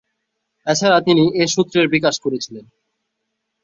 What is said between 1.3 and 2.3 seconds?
এ সূত্রের বিকাশ